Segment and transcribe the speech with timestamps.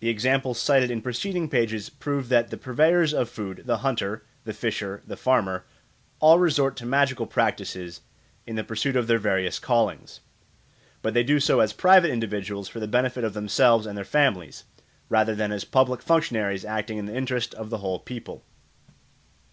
[0.00, 4.52] The examples cited in preceding pages prove that the purveyors of food the hunter, the
[4.52, 5.64] fisher, the farmer
[6.18, 8.00] all resort to magical practices
[8.48, 10.18] in the pursuit of their various callings;
[11.02, 14.64] but they do so as private individuals for the benefit of themselves and their families,
[15.08, 18.44] rather than as public functionaries acting in the interest of the whole people.